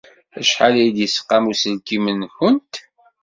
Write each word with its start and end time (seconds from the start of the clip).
Acḥal 0.39 0.75
ay 0.81 0.89
d-yesqam 0.95 1.43
uselkim-nwent? 1.51 2.73